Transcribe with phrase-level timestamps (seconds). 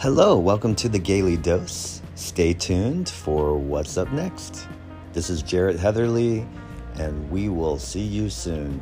[0.00, 2.00] Hello, welcome to the Gaily Dose.
[2.14, 4.68] Stay tuned for what's up next.
[5.12, 6.46] This is Jarrett Heatherly,
[6.94, 8.80] and we will see you soon.